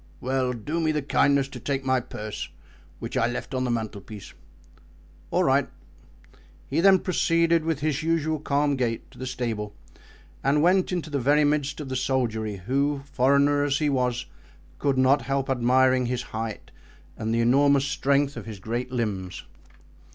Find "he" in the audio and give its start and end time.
6.67-6.79, 13.77-13.91